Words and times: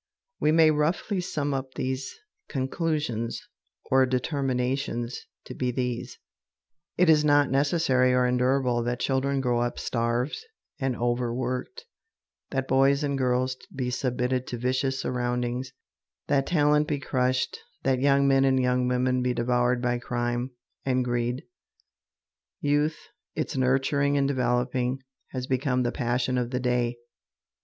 We 0.39 0.51
may 0.51 0.71
roughly 0.71 1.21
sum 1.21 1.53
up 1.53 1.75
these 1.75 2.15
conclusions 2.49 3.47
or 3.91 4.07
determinations 4.07 5.27
to 5.45 5.53
be 5.53 5.69
these: 5.69 6.17
It 6.97 7.07
is 7.07 7.23
not 7.23 7.51
necessary 7.51 8.11
or 8.11 8.25
endurable 8.25 8.81
that 8.81 8.99
children 8.99 9.41
grow 9.41 9.61
up 9.61 9.77
starved 9.77 10.43
and 10.79 10.95
overworked, 10.95 11.85
that 12.49 12.67
boys 12.67 13.03
and 13.03 13.15
girls 13.15 13.55
be 13.75 13.91
submitted 13.91 14.47
to 14.47 14.57
vicious 14.57 14.99
surroundings, 14.99 15.71
that 16.25 16.47
talent 16.47 16.87
be 16.87 16.97
crushed, 16.99 17.59
that 17.83 18.01
young 18.01 18.27
men 18.27 18.43
and 18.43 18.59
young 18.59 18.87
women 18.87 19.21
be 19.21 19.35
devoured 19.35 19.83
by 19.83 19.99
crime 19.99 20.49
and 20.83 21.05
greed. 21.05 21.43
Youth, 22.59 22.97
its 23.35 23.55
nurturing 23.55 24.17
and 24.17 24.27
developing, 24.27 25.03
has 25.27 25.45
become 25.45 25.83
the 25.83 25.91
passion 25.91 26.39
of 26.39 26.49
the 26.49 26.59
day. 26.59 26.97